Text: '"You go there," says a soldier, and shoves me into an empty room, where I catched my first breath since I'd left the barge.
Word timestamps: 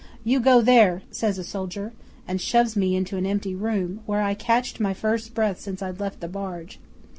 '"You 0.23 0.39
go 0.39 0.61
there," 0.61 1.03
says 1.11 1.37
a 1.37 1.43
soldier, 1.43 1.93
and 2.27 2.41
shoves 2.41 2.75
me 2.75 2.95
into 2.95 3.17
an 3.17 3.25
empty 3.27 3.53
room, 3.53 3.99
where 4.07 4.23
I 4.23 4.33
catched 4.33 4.79
my 4.79 4.95
first 4.95 5.35
breath 5.35 5.59
since 5.59 5.79
I'd 5.83 5.99
left 5.99 6.21
the 6.21 6.27
barge. 6.27 6.79